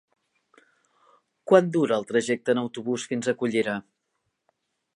Quant 1.51 1.69
dura 1.75 1.99
el 2.01 2.07
trajecte 2.11 2.55
en 2.55 2.61
autobús 2.63 3.05
fins 3.13 3.29
a 3.29 3.35
Cullera? 3.43 3.77